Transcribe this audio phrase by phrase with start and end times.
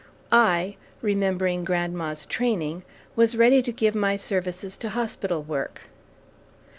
[0.31, 2.81] I, remembering grandma's training,
[3.15, 5.81] was ready to give my services to hospital work.